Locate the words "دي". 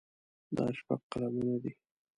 1.63-1.71